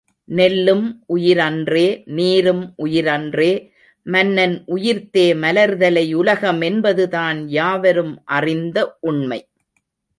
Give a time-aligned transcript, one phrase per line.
[0.29, 1.83] நெல்லும் உயிரன்றே
[2.05, 3.51] நீரும் உயிரன்றே
[4.05, 8.77] மன்னன் உயிர்த்தே மலர்தலை உலகம் என்பதுதான் யாவரும் அறிந்த
[8.99, 9.39] உண்மை.